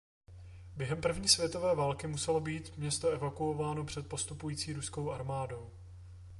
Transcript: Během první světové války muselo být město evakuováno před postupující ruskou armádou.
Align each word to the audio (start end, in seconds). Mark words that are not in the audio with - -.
Během 0.75 1.01
první 1.01 1.27
světové 1.29 1.75
války 1.75 2.07
muselo 2.07 2.39
být 2.39 2.77
město 2.77 3.09
evakuováno 3.09 3.85
před 3.85 4.07
postupující 4.09 4.73
ruskou 4.73 5.11
armádou. 5.11 5.69